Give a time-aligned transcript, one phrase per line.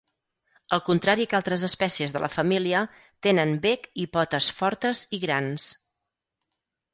[0.75, 2.81] Al contrari que altres espècies de la família,
[3.27, 5.69] tenen bec i potes fortes i grans.